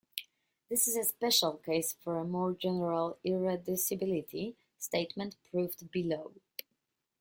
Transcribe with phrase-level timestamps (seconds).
[0.67, 6.31] This is a special case for of more general irreducibility statement proved below.